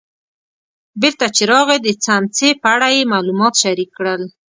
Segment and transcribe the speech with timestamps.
[1.01, 4.21] بېرته چې راغی د څمڅې په اړه یې معلومات شریک کړل.